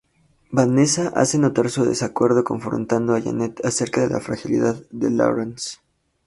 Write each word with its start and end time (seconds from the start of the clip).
Vanessa 0.49 1.09
hace 1.09 1.37
notar 1.37 1.69
su 1.69 1.85
desacuerdo, 1.85 2.43
confrontando 2.43 3.13
a 3.13 3.21
Janet 3.21 3.63
acerca 3.63 4.01
de 4.01 4.09
la 4.09 4.19
Fragilidad 4.19 4.81
de 4.89 5.11
Lawrence. 5.11 5.77